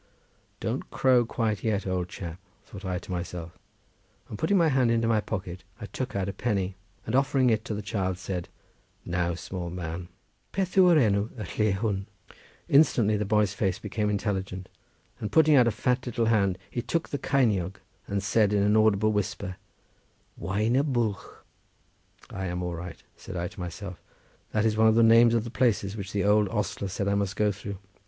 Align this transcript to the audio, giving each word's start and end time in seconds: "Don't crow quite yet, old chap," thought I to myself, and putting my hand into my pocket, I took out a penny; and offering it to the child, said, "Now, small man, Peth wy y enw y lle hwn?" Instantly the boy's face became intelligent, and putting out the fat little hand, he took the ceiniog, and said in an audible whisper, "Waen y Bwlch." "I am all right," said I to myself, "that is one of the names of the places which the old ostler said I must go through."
"Don't 0.59 0.89
crow 0.89 1.25
quite 1.27 1.63
yet, 1.63 1.85
old 1.85 2.09
chap," 2.09 2.39
thought 2.65 2.83
I 2.83 2.97
to 2.97 3.11
myself, 3.11 3.59
and 4.29 4.39
putting 4.39 4.57
my 4.57 4.69
hand 4.69 4.89
into 4.89 5.07
my 5.07 5.21
pocket, 5.21 5.63
I 5.79 5.85
took 5.85 6.15
out 6.15 6.27
a 6.27 6.33
penny; 6.33 6.75
and 7.05 7.13
offering 7.13 7.51
it 7.51 7.63
to 7.65 7.75
the 7.75 7.83
child, 7.83 8.17
said, 8.17 8.49
"Now, 9.05 9.35
small 9.35 9.69
man, 9.69 10.07
Peth 10.53 10.75
wy 10.75 10.95
y 10.95 11.01
enw 11.03 11.29
y 11.37 11.43
lle 11.43 11.73
hwn?" 11.73 12.05
Instantly 12.67 13.15
the 13.15 13.25
boy's 13.25 13.53
face 13.53 13.77
became 13.77 14.09
intelligent, 14.09 14.69
and 15.19 15.31
putting 15.31 15.55
out 15.55 15.65
the 15.65 15.71
fat 15.71 16.03
little 16.07 16.25
hand, 16.25 16.57
he 16.71 16.81
took 16.81 17.09
the 17.09 17.19
ceiniog, 17.19 17.75
and 18.07 18.23
said 18.23 18.53
in 18.53 18.63
an 18.63 18.75
audible 18.75 19.11
whisper, 19.11 19.57
"Waen 20.35 20.73
y 20.73 20.81
Bwlch." 20.81 21.21
"I 22.31 22.47
am 22.47 22.63
all 22.63 22.73
right," 22.73 22.97
said 23.15 23.35
I 23.37 23.47
to 23.49 23.59
myself, 23.59 24.01
"that 24.51 24.65
is 24.65 24.75
one 24.75 24.87
of 24.87 24.95
the 24.95 25.03
names 25.03 25.35
of 25.35 25.43
the 25.43 25.51
places 25.51 25.95
which 25.95 26.11
the 26.11 26.23
old 26.23 26.49
ostler 26.49 26.87
said 26.87 27.07
I 27.07 27.13
must 27.13 27.35
go 27.35 27.51
through." 27.51 27.77